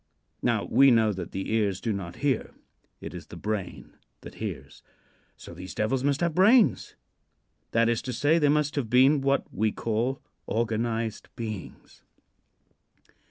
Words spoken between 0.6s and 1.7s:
we know that the